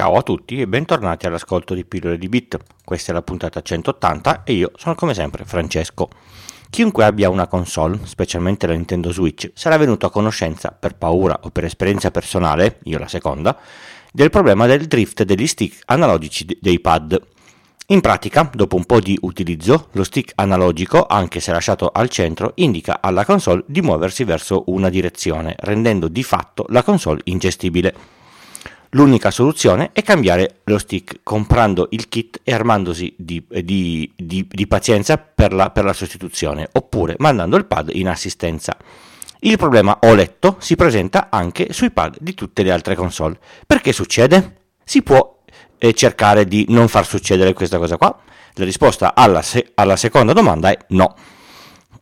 Ciao 0.00 0.14
a 0.14 0.22
tutti 0.22 0.58
e 0.58 0.66
bentornati 0.66 1.26
all'ascolto 1.26 1.74
di 1.74 1.84
Pillole 1.84 2.16
di 2.16 2.30
Bit. 2.30 2.56
Questa 2.86 3.10
è 3.10 3.14
la 3.14 3.20
puntata 3.20 3.60
180 3.60 4.44
e 4.44 4.54
io 4.54 4.72
sono 4.76 4.94
come 4.94 5.12
sempre 5.12 5.44
Francesco. 5.44 6.08
Chiunque 6.70 7.04
abbia 7.04 7.28
una 7.28 7.46
console, 7.46 8.00
specialmente 8.04 8.66
la 8.66 8.72
Nintendo 8.72 9.12
Switch, 9.12 9.50
sarà 9.52 9.76
venuto 9.76 10.06
a 10.06 10.10
conoscenza 10.10 10.70
per 10.70 10.96
paura 10.96 11.40
o 11.42 11.50
per 11.50 11.66
esperienza 11.66 12.10
personale, 12.10 12.78
io 12.84 12.98
la 12.98 13.08
seconda, 13.08 13.58
del 14.10 14.30
problema 14.30 14.64
del 14.64 14.86
drift 14.86 15.22
degli 15.22 15.46
stick 15.46 15.82
analogici 15.84 16.46
dei 16.58 16.80
pad. 16.80 17.20
In 17.88 18.00
pratica, 18.00 18.50
dopo 18.54 18.76
un 18.76 18.86
po' 18.86 19.00
di 19.00 19.18
utilizzo, 19.20 19.88
lo 19.92 20.04
stick 20.04 20.32
analogico, 20.36 21.04
anche 21.04 21.40
se 21.40 21.52
lasciato 21.52 21.90
al 21.92 22.08
centro, 22.08 22.52
indica 22.54 23.02
alla 23.02 23.26
console 23.26 23.64
di 23.66 23.82
muoversi 23.82 24.24
verso 24.24 24.62
una 24.68 24.88
direzione, 24.88 25.56
rendendo 25.58 26.08
di 26.08 26.22
fatto 26.22 26.64
la 26.70 26.82
console 26.82 27.20
ingestibile. 27.24 28.19
L'unica 28.94 29.30
soluzione 29.30 29.90
è 29.92 30.02
cambiare 30.02 30.62
lo 30.64 30.76
stick 30.76 31.20
comprando 31.22 31.86
il 31.90 32.08
kit 32.08 32.40
e 32.42 32.52
armandosi 32.52 33.14
di, 33.16 33.44
di, 33.48 34.12
di, 34.16 34.46
di 34.50 34.66
pazienza 34.66 35.16
per 35.16 35.52
la, 35.52 35.70
per 35.70 35.84
la 35.84 35.92
sostituzione, 35.92 36.68
oppure 36.72 37.14
mandando 37.18 37.56
il 37.56 37.66
pad 37.66 37.90
in 37.92 38.08
assistenza. 38.08 38.76
Il 39.42 39.56
problema, 39.56 40.00
ho 40.02 40.12
letto, 40.12 40.56
si 40.58 40.74
presenta 40.74 41.28
anche 41.30 41.72
sui 41.72 41.92
pad 41.92 42.16
di 42.18 42.34
tutte 42.34 42.64
le 42.64 42.72
altre 42.72 42.96
console. 42.96 43.38
Perché 43.64 43.92
succede? 43.92 44.56
Si 44.84 45.02
può 45.02 45.38
eh, 45.78 45.94
cercare 45.94 46.46
di 46.46 46.66
non 46.70 46.88
far 46.88 47.06
succedere 47.06 47.52
questa 47.52 47.78
cosa 47.78 47.96
qua? 47.96 48.18
La 48.54 48.64
risposta 48.64 49.14
alla, 49.14 49.40
se- 49.40 49.70
alla 49.74 49.96
seconda 49.96 50.32
domanda 50.32 50.68
è 50.68 50.76
no. 50.88 51.14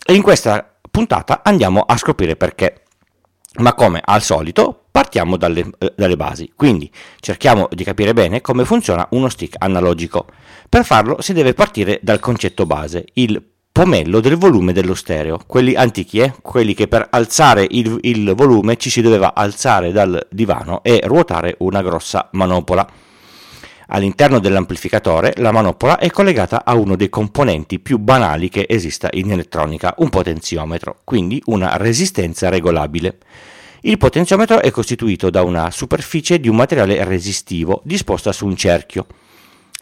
E 0.04 0.14
in 0.14 0.22
questa 0.22 0.78
puntata 0.90 1.42
andiamo 1.44 1.82
a 1.82 1.98
scoprire 1.98 2.34
perché. 2.34 2.84
Ma 3.58 3.74
come 3.74 4.00
al 4.04 4.22
solito 4.22 4.84
partiamo 4.90 5.36
dalle, 5.36 5.70
eh, 5.78 5.92
dalle, 5.96 6.16
basi, 6.16 6.52
quindi 6.54 6.90
cerchiamo 7.20 7.68
di 7.70 7.84
capire 7.84 8.12
bene 8.12 8.40
come 8.40 8.64
funziona 8.64 9.06
uno 9.10 9.28
stick 9.28 9.56
analogico. 9.58 10.26
Per 10.68 10.84
farlo 10.84 11.20
si 11.20 11.32
deve 11.32 11.54
partire 11.54 11.98
dal 12.02 12.20
concetto 12.20 12.66
base, 12.66 13.04
il 13.14 13.42
pomello 13.70 14.18
del 14.18 14.36
volume 14.36 14.72
dello 14.72 14.94
stereo, 14.94 15.40
quelli 15.46 15.74
antichi, 15.74 16.18
eh? 16.18 16.34
quelli 16.42 16.74
che 16.74 16.88
per 16.88 17.06
alzare 17.10 17.66
il, 17.70 17.98
il 18.02 18.34
volume 18.34 18.76
ci 18.76 18.90
si 18.90 19.00
doveva 19.00 19.34
alzare 19.34 19.92
dal 19.92 20.26
divano 20.30 20.82
e 20.82 21.00
ruotare 21.04 21.54
una 21.58 21.80
grossa 21.82 22.28
manopola. 22.32 22.84
All'interno 23.90 24.38
dell'amplificatore 24.38 25.32
la 25.36 25.50
manopola 25.50 25.98
è 25.98 26.10
collegata 26.10 26.62
a 26.64 26.74
uno 26.74 26.94
dei 26.94 27.08
componenti 27.08 27.78
più 27.78 27.96
banali 27.98 28.50
che 28.50 28.66
esista 28.68 29.08
in 29.12 29.30
elettronica, 29.30 29.94
un 29.98 30.10
potenziometro, 30.10 31.00
quindi 31.04 31.42
una 31.46 31.76
resistenza 31.78 32.50
regolabile. 32.50 33.18
Il 33.82 33.96
potenziometro 33.96 34.60
è 34.60 34.70
costituito 34.70 35.30
da 35.30 35.42
una 35.42 35.70
superficie 35.70 36.38
di 36.38 36.48
un 36.48 36.56
materiale 36.56 37.02
resistivo 37.04 37.80
disposta 37.84 38.30
su 38.30 38.44
un 38.44 38.56
cerchio. 38.56 39.06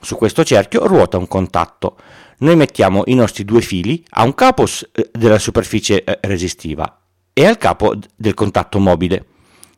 Su 0.00 0.14
questo 0.14 0.44
cerchio 0.44 0.86
ruota 0.86 1.18
un 1.18 1.26
contatto. 1.26 1.96
Noi 2.38 2.54
mettiamo 2.54 3.02
i 3.06 3.14
nostri 3.14 3.44
due 3.44 3.60
fili 3.60 4.04
a 4.10 4.22
un 4.22 4.34
capo 4.34 4.66
eh, 4.92 5.10
della 5.12 5.38
superficie 5.38 6.04
eh, 6.04 6.18
resistiva 6.22 7.00
e 7.32 7.44
al 7.44 7.58
capo 7.58 7.94
del 8.14 8.34
contatto 8.34 8.78
mobile. 8.78 9.24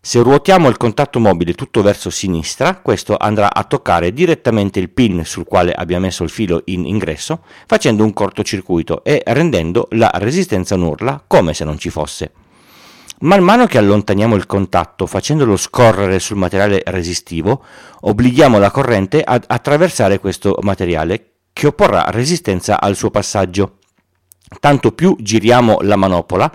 Se 0.01 0.23
ruotiamo 0.23 0.69
il 0.69 0.77
contatto 0.77 1.19
mobile 1.19 1.55
tutto 1.55 1.83
verso 1.83 2.09
sinistra, 2.09 2.77
questo 2.77 3.17
andrà 3.19 3.53
a 3.53 3.65
toccare 3.65 4.13
direttamente 4.13 4.79
il 4.79 4.91
pin 4.91 5.25
sul 5.25 5.45
quale 5.45 5.73
abbiamo 5.73 6.05
messo 6.05 6.23
il 6.23 6.31
filo 6.31 6.63
in 6.67 6.87
ingresso, 6.87 7.43
facendo 7.67 8.05
un 8.05 8.13
cortocircuito 8.13 9.03
e 9.03 9.23
rendendo 9.27 9.89
la 9.91 10.11
resistenza 10.15 10.77
nulla 10.77 11.23
come 11.27 11.53
se 11.53 11.65
non 11.65 11.79
ci 11.79 11.91
fosse. 11.91 12.33
Man 13.21 13.43
mano 13.43 13.67
che 13.67 13.79
allontaniamo 13.79 14.37
il 14.37 14.47
contatto 14.47 15.05
facendolo 15.07 15.57
scorrere 15.57 16.21
sul 16.21 16.37
materiale 16.37 16.81
resistivo, 16.87 17.65
obblighiamo 18.01 18.61
la 18.61 18.71
corrente 18.71 19.21
ad 19.23 19.45
attraversare 19.49 20.21
questo 20.21 20.57
materiale 20.61 21.33
che 21.53 21.67
opporrà 21.67 22.05
resistenza 22.11 22.81
al 22.81 22.95
suo 22.95 23.11
passaggio. 23.11 23.79
Tanto 24.61 24.93
più 24.93 25.17
giriamo 25.19 25.79
la 25.81 25.97
manopola, 25.97 26.51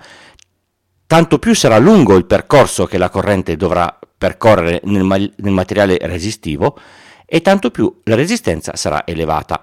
tanto 1.14 1.38
più 1.38 1.54
sarà 1.54 1.78
lungo 1.78 2.16
il 2.16 2.26
percorso 2.26 2.86
che 2.86 2.98
la 2.98 3.08
corrente 3.08 3.54
dovrà 3.54 3.96
percorrere 4.18 4.80
nel, 4.82 5.04
ma- 5.04 5.16
nel 5.16 5.52
materiale 5.52 5.96
resistivo 6.00 6.76
e 7.24 7.40
tanto 7.40 7.70
più 7.70 8.00
la 8.02 8.16
resistenza 8.16 8.74
sarà 8.74 9.06
elevata. 9.06 9.60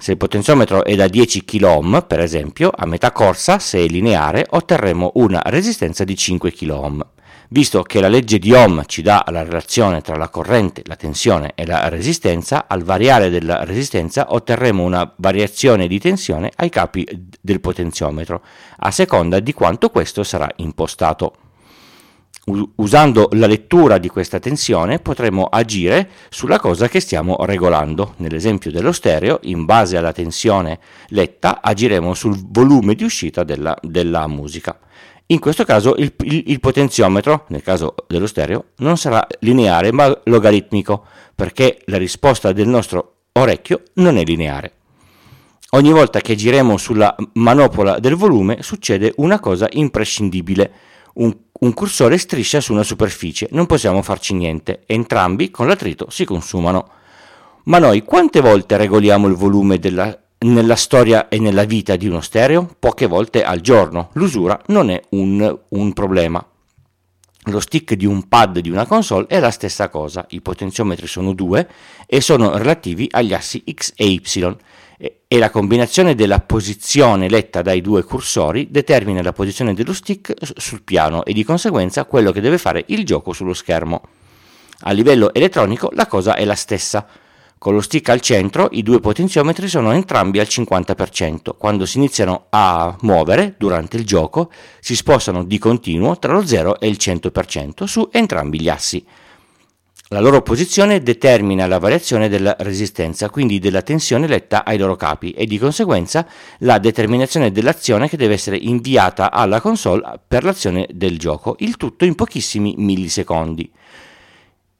Se 0.00 0.12
il 0.12 0.16
potenziometro 0.16 0.84
è 0.84 0.94
da 0.94 1.08
10 1.08 1.44
kΩ, 1.44 2.02
per 2.06 2.20
esempio, 2.20 2.70
a 2.72 2.86
metà 2.86 3.10
corsa, 3.10 3.58
se 3.58 3.84
è 3.84 3.86
lineare, 3.88 4.46
otterremo 4.48 5.10
una 5.14 5.42
resistenza 5.44 6.04
di 6.04 6.16
5 6.16 6.52
kΩ. 6.52 7.06
Visto 7.48 7.82
che 7.82 8.00
la 8.00 8.06
legge 8.06 8.38
di 8.38 8.52
Ohm 8.52 8.84
ci 8.86 9.02
dà 9.02 9.24
la 9.30 9.42
relazione 9.42 10.00
tra 10.00 10.16
la 10.16 10.28
corrente, 10.28 10.82
la 10.84 10.94
tensione 10.94 11.50
e 11.56 11.66
la 11.66 11.88
resistenza, 11.88 12.66
al 12.68 12.84
variare 12.84 13.28
della 13.28 13.64
resistenza 13.64 14.32
otterremo 14.32 14.84
una 14.84 15.12
variazione 15.16 15.88
di 15.88 15.98
tensione 15.98 16.52
ai 16.54 16.68
capi 16.68 17.04
del 17.40 17.60
potenziometro, 17.60 18.40
a 18.76 18.92
seconda 18.92 19.40
di 19.40 19.52
quanto 19.52 19.90
questo 19.90 20.22
sarà 20.22 20.48
impostato. 20.56 21.47
Usando 22.76 23.28
la 23.32 23.46
lettura 23.46 23.98
di 23.98 24.08
questa 24.08 24.38
tensione 24.38 25.00
potremo 25.00 25.44
agire 25.44 26.08
sulla 26.30 26.58
cosa 26.58 26.88
che 26.88 27.00
stiamo 27.00 27.36
regolando. 27.44 28.14
Nell'esempio 28.18 28.70
dello 28.70 28.92
stereo, 28.92 29.40
in 29.42 29.64
base 29.64 29.96
alla 29.96 30.12
tensione 30.12 30.78
letta, 31.08 31.60
agiremo 31.60 32.14
sul 32.14 32.38
volume 32.48 32.94
di 32.94 33.04
uscita 33.04 33.44
della, 33.44 33.76
della 33.82 34.26
musica. 34.26 34.78
In 35.30 35.40
questo 35.40 35.64
caso 35.64 35.94
il, 35.96 36.14
il, 36.22 36.44
il, 36.46 36.60
potenziometro, 36.60 37.44
nel 37.48 37.62
caso 37.62 37.94
dello 38.06 38.26
stereo, 38.26 38.68
non 38.78 38.96
sarà 38.96 39.26
lineare 39.40 39.92
ma 39.92 40.18
logaritmico, 40.24 41.04
perché 41.34 41.82
la 41.84 41.98
risposta 41.98 42.52
del 42.52 42.66
nostro 42.66 43.16
orecchio 43.32 43.82
non 43.94 44.16
è 44.16 44.24
lineare. 44.24 44.72
Ogni 45.72 45.92
volta 45.92 46.20
che 46.20 46.34
gireremo 46.34 46.78
sulla 46.78 47.14
manopola 47.34 47.98
del 47.98 48.14
volume 48.14 48.62
succede 48.62 49.12
una 49.16 49.38
cosa 49.38 49.66
imprescindibile. 49.70 50.72
Un, 51.14 51.36
un 51.60 51.74
cursore 51.74 52.18
striscia 52.18 52.60
su 52.60 52.72
una 52.72 52.82
superficie, 52.82 53.48
non 53.52 53.66
possiamo 53.66 54.02
farci 54.02 54.34
niente, 54.34 54.82
entrambi 54.86 55.50
con 55.50 55.66
l'attrito 55.66 56.08
si 56.10 56.24
consumano. 56.24 56.90
Ma 57.64 57.78
noi 57.78 58.02
quante 58.02 58.40
volte 58.40 58.76
regoliamo 58.76 59.26
il 59.26 59.34
volume 59.34 59.78
della 59.78 60.16
nella 60.40 60.76
storia 60.76 61.28
e 61.28 61.40
nella 61.40 61.64
vita 61.64 61.96
di 61.96 62.06
uno 62.06 62.20
stereo 62.20 62.68
poche 62.78 63.06
volte 63.06 63.42
al 63.42 63.60
giorno. 63.60 64.10
L'usura 64.12 64.60
non 64.66 64.90
è 64.90 65.00
un, 65.10 65.58
un, 65.68 65.92
problema. 65.92 66.44
Lo 67.50 67.60
stick 67.60 67.94
di 67.94 68.04
un 68.04 68.28
pad 68.28 68.58
di 68.58 68.68
una 68.68 68.86
console 68.86 69.26
è 69.26 69.38
la 69.40 69.50
stessa 69.50 69.88
cosa, 69.88 70.26
i 70.30 70.40
potenziometri 70.40 71.06
sono 71.06 71.32
due 71.32 71.68
e 72.06 72.20
sono 72.20 72.56
relativi 72.56 73.08
agli 73.10 73.32
assi 73.32 73.62
X 73.72 73.92
e 73.96 74.06
Y. 74.06 74.56
E, 74.98 75.38
la 75.38 75.50
combinazione 75.50 76.14
della 76.14 76.40
posizione 76.40 77.28
letta 77.28 77.62
dai 77.62 77.80
due 77.80 78.02
cursori 78.02 78.68
determina 78.70 79.22
la 79.22 79.32
posizione 79.32 79.72
dello 79.72 79.92
stick 79.92 80.34
sul 80.56 80.82
piano 80.82 81.24
e 81.24 81.32
di 81.32 81.44
conseguenza 81.44 82.04
quello 82.04 82.32
che 82.32 82.40
deve 82.40 82.58
fare 82.58 82.84
il 82.88 83.04
gioco 83.04 83.32
sullo 83.32 83.54
schermo. 83.54 84.02
A 84.80 84.92
livello 84.92 85.32
elettronico 85.32 85.90
la 85.94 86.06
cosa 86.06 86.34
è 86.34 86.44
la 86.44 86.54
stessa 86.54 87.06
con 87.58 87.74
lo 87.74 87.80
stick 87.80 88.08
al 88.08 88.20
centro 88.20 88.68
i 88.72 88.82
due 88.82 89.00
potenziometri 89.00 89.68
sono 89.68 89.92
entrambi 89.92 90.38
al 90.38 90.46
50%. 90.48 91.56
Quando 91.58 91.84
si 91.84 91.98
iniziano 91.98 92.46
a 92.50 92.96
muovere 93.00 93.54
durante 93.58 93.96
il 93.96 94.06
gioco 94.06 94.50
si 94.80 94.94
spostano 94.94 95.44
di 95.44 95.58
continuo 95.58 96.18
tra 96.18 96.32
lo 96.32 96.46
0 96.46 96.80
e 96.80 96.88
il 96.88 96.96
100% 96.98 97.84
su 97.84 98.08
entrambi 98.12 98.60
gli 98.60 98.68
assi. 98.68 99.04
La 100.10 100.20
loro 100.20 100.40
posizione 100.40 101.02
determina 101.02 101.66
la 101.66 101.78
variazione 101.78 102.30
della 102.30 102.56
resistenza, 102.60 103.28
quindi 103.28 103.58
della 103.58 103.82
tensione 103.82 104.26
letta 104.26 104.64
ai 104.64 104.78
loro 104.78 104.96
capi 104.96 105.32
e 105.32 105.44
di 105.44 105.58
conseguenza 105.58 106.26
la 106.60 106.78
determinazione 106.78 107.52
dell'azione 107.52 108.08
che 108.08 108.16
deve 108.16 108.32
essere 108.32 108.56
inviata 108.56 109.30
alla 109.30 109.60
console 109.60 110.18
per 110.26 110.44
l'azione 110.44 110.88
del 110.94 111.18
gioco, 111.18 111.56
il 111.58 111.76
tutto 111.76 112.06
in 112.06 112.14
pochissimi 112.14 112.74
millisecondi. 112.78 113.70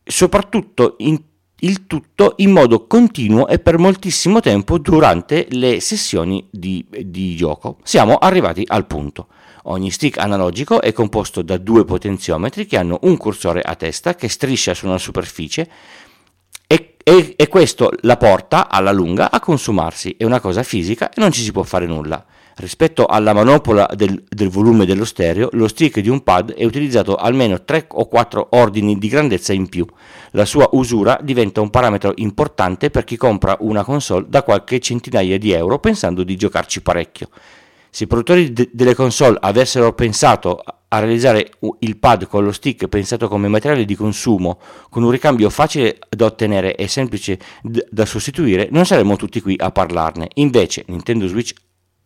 Soprattutto 0.03 0.95
in 1.01 1.21
il 1.61 1.87
tutto 1.87 2.35
in 2.37 2.51
modo 2.51 2.87
continuo 2.87 3.49
e 3.49 3.59
per 3.59 3.79
moltissimo 3.79 4.41
tempo 4.41 4.79
durante 4.79 5.47
le 5.51 5.81
sessioni 5.81 6.47
di, 6.51 6.85
di, 6.89 7.35
gioco. 7.35 7.79
Siamo 7.83 8.17
arrivati 8.17 8.65
al 8.67 8.87
punto. 8.87 9.29
Ogni 9.65 9.91
stick 9.91 10.19
analogico 10.19 10.81
è 10.81 10.93
composto 10.93 11.43
da 11.43 11.59
due 11.59 11.85
potenziometri 11.85 12.67
che 12.67 12.77
hanno 12.77 12.99
un 13.03 13.17
cursore 13.17 13.61
a 13.61 13.75
testa 13.75 14.15
che 14.15 14.29
striscia 14.29 14.73
su 14.73 14.87
una 14.87 14.99
superficie 14.99 15.69
e, 16.67 16.97
e, 17.03 17.35
e 17.37 17.49
questo 17.49 17.91
la 18.03 18.17
porta 18.17 18.69
alla 18.71 18.93
lunga 18.93 19.31
a 19.31 19.41
consumarsi. 19.41 20.15
È 20.17 20.25
una 20.25 20.41
cosa 20.41 20.63
fisica 20.63 21.11
e 21.11 21.21
non 21.21 21.33
ci 21.33 21.43
si 21.43 21.53
può 21.53 21.65
fare 21.65 21.87
nulla. 21.87 22.25
Rispetto 22.59 23.07
alla 23.07 23.33
manopola 23.33 23.89
del, 23.95 24.21
del, 24.29 24.49
volume 24.49 24.85
dello 24.85 25.05
stereo, 25.05 25.49
lo 25.53 25.69
stick 25.69 26.01
di 26.01 26.09
un 26.09 26.25
pad 26.25 26.55
è 26.55 26.65
utilizzato 26.65 27.15
almeno 27.15 27.63
3 27.63 27.87
o 27.91 28.09
4 28.09 28.49
ordini 28.51 28.99
di 28.99 29.07
grandezza 29.07 29.53
in 29.53 29.69
più. 29.69 29.87
La 30.33 30.45
sua 30.45 30.69
usura 30.73 31.21
diventa 31.23 31.61
un 31.61 31.71
parametro 31.71 32.15
importante 32.17 32.91
per 32.91 33.05
chi 33.05 33.17
compra 33.17 33.57
una 33.61 33.85
console 33.85 34.27
da 34.29 34.43
qualche 34.43 34.81
centinaia 34.81 35.39
di 35.39 35.53
euro 35.53 35.79
pensando 35.79 36.25
di 36.25 36.35
giocarci 36.35 36.83
parecchio. 36.83 37.29
Se 37.91 38.05
i 38.05 38.07
produttori 38.09 38.53
de- 38.53 38.71
delle 38.73 38.97
console 38.97 39.39
avessero 39.41 39.93
pensato 39.93 40.61
a 40.89 40.99
realizzare 40.99 41.53
il 41.79 41.97
pad 41.97 42.27
con 42.27 42.43
lo 42.43 42.51
stick 42.51 42.89
pensato 42.89 43.29
come 43.29 43.47
materiale 43.47 43.85
di 43.85 43.95
consumo, 43.95 44.59
con 44.91 45.05
un 45.05 45.13
ricambio 45.13 45.49
facile 45.49 45.99
da 46.09 46.25
ottenere 46.25 46.75
e 46.75 46.89
semplice 46.89 47.39
d- 47.63 47.87
da 47.89 48.05
sostituire, 48.05 48.67
non 48.73 48.85
saremmo 48.85 49.15
tutti 49.15 49.41
qui 49.41 49.55
a 49.57 49.71
parlarne. 49.71 50.29
Invece 50.35 50.83
Nintendo 50.89 51.29
Switch 51.29 51.55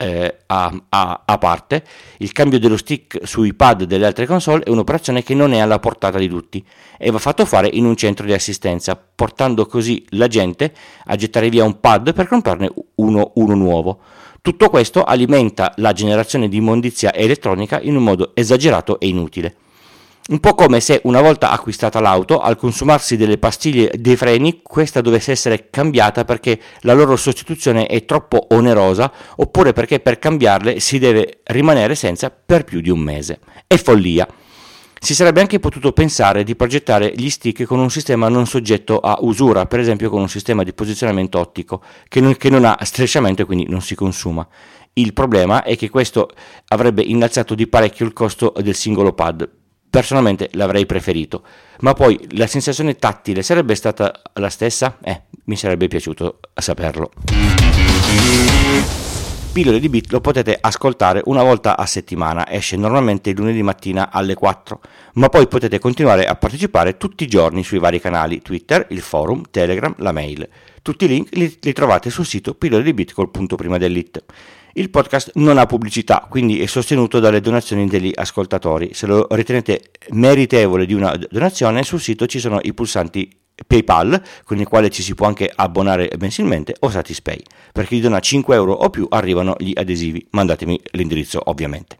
eh, 0.02 0.38
a, 0.46 0.82
a, 0.88 1.22
a, 1.24 1.38
parte, 1.38 1.84
il 2.18 2.32
cambio 2.32 2.58
dello 2.58 2.76
stick 2.76 3.20
sui 3.24 3.54
pad 3.54 3.84
delle 3.84 4.04
altre 4.04 4.26
console 4.26 4.64
è 4.64 4.70
un'operazione 4.70 5.22
che 5.22 5.34
non 5.34 5.52
è 5.52 5.58
alla 5.58 5.78
portata 5.78 6.18
di 6.18 6.28
tutti 6.28 6.64
e 6.98 7.10
va 7.12 7.18
fatto 7.18 7.44
fare 7.44 7.68
in 7.72 7.84
un 7.84 7.94
centro 7.94 8.26
di 8.26 8.32
assistenza, 8.32 8.96
portando 8.96 9.64
così 9.66 10.04
la 10.10 10.26
gente 10.26 10.72
a 11.06 11.14
gettare 11.14 11.48
via 11.48 11.64
un 11.64 11.78
pad 11.78 12.12
per 12.14 12.26
comprarne 12.26 12.72
uno, 12.96 13.30
uno 13.36 13.54
nuovo. 13.54 14.00
Tutto 14.42 14.70
questo 14.70 15.04
alimenta 15.04 15.72
la 15.76 15.92
generazione 15.92 16.48
di 16.48 16.56
immondizia 16.56 17.14
elettronica 17.14 17.80
in 17.80 17.94
un 17.94 18.02
modo 18.02 18.32
esagerato 18.34 18.98
e 18.98 19.06
inutile. 19.06 19.54
Un 20.24 20.38
po' 20.38 20.54
come 20.54 20.78
se 20.78 21.00
una 21.02 21.20
volta 21.20 21.50
acquistata 21.50 21.98
l'auto, 21.98 22.38
al 22.38 22.56
consumarsi 22.56 23.16
delle 23.16 23.38
pastiglie 23.38 23.90
dei 23.98 24.14
freni, 24.14 24.60
questa 24.62 25.00
dovesse 25.00 25.32
essere 25.32 25.68
cambiata 25.68 26.24
perché 26.24 26.60
la 26.82 26.92
loro 26.92 27.16
sostituzione 27.16 27.86
è 27.86 28.04
troppo 28.04 28.46
onerosa 28.50 29.12
oppure 29.36 29.72
perché 29.72 29.98
per 29.98 30.20
cambiarle 30.20 30.78
si 30.78 31.00
deve 31.00 31.40
rimanere 31.46 31.96
senza 31.96 32.30
per 32.30 32.62
più 32.62 32.80
di 32.80 32.88
un 32.88 33.00
mese. 33.00 33.40
È 33.66 33.76
follia. 33.76 34.28
Si 35.00 35.12
sarebbe 35.12 35.40
anche 35.40 35.58
potuto 35.58 35.90
pensare 35.90 36.44
di 36.44 36.54
progettare 36.54 37.12
gli 37.16 37.28
stick 37.28 37.64
con 37.64 37.80
un 37.80 37.90
sistema 37.90 38.28
non 38.28 38.46
soggetto 38.46 39.00
a 39.00 39.18
usura, 39.22 39.66
per 39.66 39.80
esempio 39.80 40.08
con 40.08 40.20
un 40.20 40.28
sistema 40.28 40.62
di 40.62 40.72
posizionamento 40.72 41.40
ottico 41.40 41.82
che 42.06 42.20
non, 42.20 42.36
che 42.36 42.48
non 42.48 42.64
ha 42.64 42.78
strisciamento 42.82 43.42
e 43.42 43.44
quindi 43.44 43.66
non 43.68 43.82
si 43.82 43.96
consuma. 43.96 44.46
Il 44.92 45.14
problema 45.14 45.64
è 45.64 45.76
che 45.76 45.90
questo 45.90 46.30
avrebbe 46.68 47.02
innalzato 47.02 47.56
di 47.56 47.66
parecchio 47.66 48.06
il 48.06 48.12
costo 48.12 48.52
del 48.60 48.76
singolo 48.76 49.12
pad, 49.12 49.48
Personalmente 49.92 50.48
l'avrei 50.52 50.86
preferito, 50.86 51.42
ma 51.80 51.92
poi 51.92 52.18
la 52.30 52.46
sensazione 52.46 52.96
tattile 52.96 53.42
sarebbe 53.42 53.74
stata 53.74 54.22
la 54.36 54.48
stessa? 54.48 54.96
Eh, 55.02 55.24
mi 55.44 55.54
sarebbe 55.54 55.86
piaciuto 55.86 56.40
saperlo. 56.54 57.10
Pillole 59.52 59.80
di 59.80 59.90
Bit 59.90 60.12
lo 60.12 60.22
potete 60.22 60.56
ascoltare 60.58 61.20
una 61.26 61.42
volta 61.42 61.76
a 61.76 61.84
settimana, 61.84 62.50
esce 62.50 62.78
normalmente 62.78 63.32
lunedì 63.32 63.62
mattina 63.62 64.10
alle 64.10 64.32
4, 64.32 64.80
ma 65.14 65.28
poi 65.28 65.46
potete 65.46 65.78
continuare 65.78 66.24
a 66.24 66.36
partecipare 66.36 66.96
tutti 66.96 67.24
i 67.24 67.26
giorni 67.26 67.62
sui 67.62 67.78
vari 67.78 68.00
canali 68.00 68.40
Twitter, 68.40 68.86
il 68.88 69.02
forum, 69.02 69.42
Telegram, 69.50 69.94
la 69.98 70.10
mail. 70.12 70.48
Tutti 70.80 71.04
i 71.04 71.08
link 71.08 71.36
li, 71.36 71.54
li 71.60 71.72
trovate 71.74 72.08
sul 72.08 72.24
sito 72.24 72.54
pillole 72.54 72.82
di 72.82 72.94
bit 72.94 73.12
col 73.12 73.30
punto 73.30 73.56
prima 73.56 73.76
dell'it. 73.76 74.24
Il 74.72 74.88
podcast 74.88 75.32
non 75.34 75.58
ha 75.58 75.66
pubblicità, 75.66 76.26
quindi 76.30 76.62
è 76.62 76.66
sostenuto 76.66 77.20
dalle 77.20 77.42
donazioni 77.42 77.86
degli 77.86 78.10
ascoltatori. 78.14 78.94
Se 78.94 79.06
lo 79.06 79.26
ritenete 79.32 79.90
meritevole 80.12 80.86
di 80.86 80.94
una 80.94 81.14
donazione, 81.30 81.82
sul 81.82 82.00
sito 82.00 82.24
ci 82.24 82.38
sono 82.38 82.58
i 82.62 82.72
pulsanti 82.72 83.41
PayPal, 83.66 84.22
con 84.44 84.58
il 84.58 84.66
quale 84.66 84.90
ci 84.90 85.02
si 85.02 85.14
può 85.14 85.26
anche 85.26 85.50
abbonare 85.54 86.10
mensilmente, 86.18 86.74
o 86.80 86.90
Satispay. 86.90 87.40
Per 87.72 87.86
chi 87.86 88.00
dona 88.00 88.20
5 88.20 88.54
euro 88.54 88.72
o 88.72 88.90
più 88.90 89.06
arrivano 89.10 89.54
gli 89.58 89.72
adesivi. 89.74 90.26
Mandatemi 90.30 90.80
l'indirizzo, 90.92 91.40
ovviamente. 91.44 91.98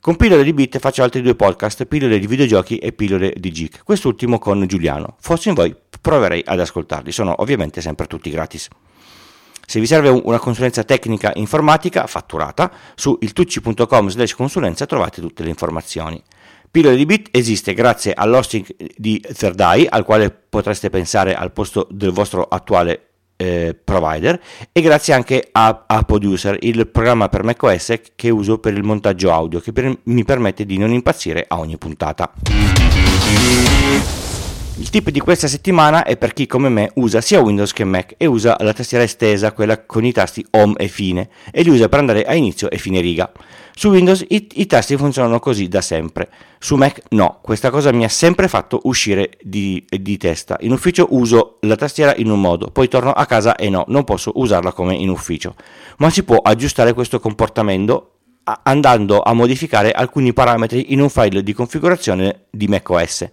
Con 0.00 0.16
Pillole 0.16 0.42
di 0.42 0.52
Bit 0.52 0.80
faccio 0.80 1.04
altri 1.04 1.22
due 1.22 1.36
podcast, 1.36 1.84
Pillole 1.84 2.18
di 2.18 2.26
videogiochi 2.26 2.78
e 2.78 2.92
Pillole 2.92 3.34
di 3.36 3.52
Geek, 3.52 3.84
quest'ultimo 3.84 4.40
con 4.40 4.66
Giuliano. 4.66 5.14
Fossi 5.20 5.48
in 5.48 5.54
voi, 5.54 5.72
proverei 6.00 6.42
ad 6.44 6.58
ascoltarli, 6.58 7.12
sono 7.12 7.34
ovviamente 7.38 7.80
sempre 7.80 8.08
tutti 8.08 8.28
gratis. 8.28 8.68
Se 9.64 9.78
vi 9.78 9.86
serve 9.86 10.08
una 10.08 10.40
consulenza 10.40 10.82
tecnica 10.82 11.30
informatica 11.36 12.06
fatturata, 12.06 12.70
su 12.96 13.16
iltucci.com 13.20 14.08
slash 14.08 14.34
consulenza 14.34 14.86
trovate 14.86 15.20
tutte 15.20 15.44
le 15.44 15.50
informazioni. 15.50 16.20
Pillole 16.72 16.96
di 16.96 17.04
Bit 17.04 17.28
esiste 17.32 17.74
grazie 17.74 18.14
all'hosting 18.14 18.64
di 18.96 19.20
Third 19.20 19.60
al 19.60 20.04
quale 20.06 20.30
potreste 20.30 20.88
pensare 20.88 21.34
al 21.34 21.52
posto 21.52 21.86
del 21.90 22.12
vostro 22.12 22.44
attuale 22.44 23.08
eh, 23.36 23.78
provider, 23.84 24.40
e 24.72 24.80
grazie 24.80 25.12
anche 25.12 25.50
a, 25.52 25.84
a, 25.86 26.02
Producer, 26.04 26.56
il 26.60 26.88
programma 26.88 27.28
per 27.28 27.42
macOS 27.42 28.00
che 28.16 28.30
uso 28.30 28.58
per 28.58 28.72
il 28.72 28.84
montaggio 28.84 29.30
audio, 29.32 29.60
che 29.60 29.72
per, 29.72 29.98
mi 30.04 30.24
permette 30.24 30.64
di 30.64 30.78
non 30.78 30.94
impazzire 30.94 31.44
a 31.46 31.58
ogni 31.58 31.76
puntata. 31.76 32.32
Il 34.78 34.88
tip 34.88 35.10
di 35.10 35.20
questa 35.20 35.48
settimana 35.48 36.02
è 36.02 36.16
per 36.16 36.32
chi 36.32 36.46
come 36.46 36.70
me 36.70 36.90
usa 36.94 37.20
sia 37.20 37.40
Windows 37.40 37.74
che 37.74 37.84
Mac 37.84 38.14
e 38.16 38.24
usa 38.24 38.56
la 38.60 38.72
tastiera 38.72 39.04
estesa, 39.04 39.52
quella 39.52 39.84
con 39.84 40.02
i 40.04 40.12
tasti 40.12 40.44
Home 40.52 40.74
e 40.78 40.88
Fine, 40.88 41.28
e 41.50 41.62
li 41.62 41.68
usa 41.68 41.90
per 41.90 41.98
andare 41.98 42.24
a 42.24 42.34
inizio 42.34 42.70
e 42.70 42.78
fine 42.78 43.00
riga. 43.00 43.30
Su 43.74 43.90
Windows 43.90 44.24
i, 44.28 44.48
i 44.54 44.66
tasti 44.66 44.96
funzionano 44.96 45.40
così 45.40 45.68
da 45.68 45.82
sempre, 45.82 46.30
su 46.58 46.76
Mac 46.76 47.02
no, 47.10 47.38
questa 47.42 47.70
cosa 47.70 47.92
mi 47.92 48.04
ha 48.04 48.08
sempre 48.08 48.48
fatto 48.48 48.80
uscire 48.84 49.38
di, 49.42 49.84
di 49.86 50.16
testa. 50.16 50.56
In 50.60 50.72
ufficio 50.72 51.06
uso 51.10 51.58
la 51.60 51.76
tastiera 51.76 52.14
in 52.16 52.30
un 52.30 52.40
modo, 52.40 52.70
poi 52.70 52.88
torno 52.88 53.12
a 53.12 53.26
casa 53.26 53.56
e 53.56 53.68
no, 53.68 53.84
non 53.88 54.04
posso 54.04 54.32
usarla 54.34 54.72
come 54.72 54.94
in 54.94 55.10
ufficio. 55.10 55.54
Ma 55.98 56.08
si 56.08 56.22
può 56.22 56.36
aggiustare 56.36 56.94
questo 56.94 57.20
comportamento 57.20 58.12
andando 58.44 59.20
a 59.20 59.32
modificare 59.32 59.92
alcuni 59.92 60.32
parametri 60.32 60.92
in 60.92 61.00
un 61.00 61.08
file 61.08 61.42
di 61.42 61.52
configurazione 61.52 62.44
di 62.50 62.66
macOS. 62.68 63.28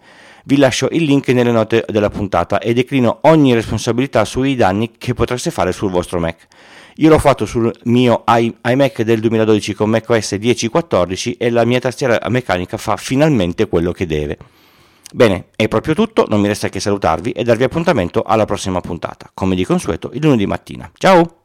Vi 0.45 0.57
lascio 0.57 0.87
il 0.91 1.03
link 1.03 1.27
nelle 1.29 1.51
note 1.51 1.85
della 1.87 2.09
puntata 2.09 2.59
e 2.59 2.73
declino 2.73 3.19
ogni 3.21 3.53
responsabilità 3.53 4.25
sui 4.25 4.55
danni 4.55 4.91
che 4.97 5.13
potreste 5.13 5.51
fare 5.51 5.71
sul 5.71 5.91
vostro 5.91 6.19
Mac. 6.19 6.47
Io 6.95 7.09
l'ho 7.09 7.19
fatto 7.19 7.45
sul 7.45 7.71
mio 7.83 8.23
iMac 8.25 9.03
del 9.03 9.19
2012 9.19 9.73
con 9.73 9.89
macOS 9.89 10.33
10.14 10.33 11.35
e 11.37 11.49
la 11.49 11.65
mia 11.65 11.79
tastiera 11.79 12.19
meccanica 12.29 12.77
fa 12.77 12.97
finalmente 12.97 13.67
quello 13.67 13.91
che 13.91 14.05
deve. 14.05 14.37
Bene, 15.11 15.45
è 15.55 15.67
proprio 15.67 15.95
tutto, 15.95 16.25
non 16.27 16.39
mi 16.41 16.47
resta 16.47 16.69
che 16.69 16.79
salutarvi 16.79 17.31
e 17.31 17.43
darvi 17.43 17.63
appuntamento 17.63 18.21
alla 18.21 18.45
prossima 18.45 18.81
puntata, 18.81 19.29
come 19.33 19.55
di 19.55 19.65
consueto 19.65 20.11
il 20.13 20.21
lunedì 20.21 20.45
mattina. 20.45 20.89
Ciao! 20.97 21.38